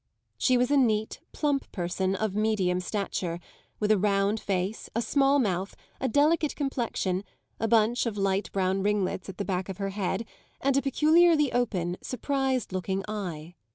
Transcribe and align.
She 0.35 0.57
was 0.57 0.71
a 0.71 0.77
neat, 0.77 1.19
plump 1.31 1.71
person, 1.71 2.15
of 2.15 2.33
medium 2.33 2.79
stature, 2.79 3.39
with 3.79 3.91
a 3.91 3.99
round 3.99 4.39
face, 4.39 4.89
a 4.95 4.99
small 5.03 5.37
mouth, 5.37 5.75
a 5.99 6.07
delicate 6.09 6.55
complexion, 6.55 7.23
a 7.59 7.67
bunch 7.67 8.07
of 8.07 8.17
light 8.17 8.51
brown 8.51 8.81
ringlets 8.81 9.29
at 9.29 9.37
the 9.37 9.45
back 9.45 9.69
of 9.69 9.77
her 9.77 9.89
head 9.89 10.25
and 10.59 10.75
a 10.75 10.81
peculiarly 10.81 11.53
open, 11.53 11.97
surprised 12.01 12.73
looking 12.73 13.03
eye. 13.07 13.53